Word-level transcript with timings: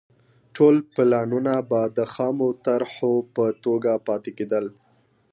ټول 0.55 0.75
پلانونه 0.93 1.53
به 1.69 1.81
د 1.97 1.99
خامو 2.13 2.49
طرحو 2.65 3.13
په 3.35 3.45
توګه 3.63 3.91
پاتې 4.07 4.31
کېدل 4.37 4.65